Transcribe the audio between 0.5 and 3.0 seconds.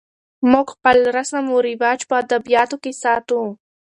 موږ خپل رسم و رواج په ادبیاتو کې